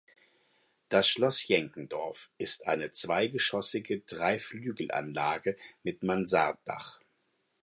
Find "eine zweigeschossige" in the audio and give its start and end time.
2.65-3.99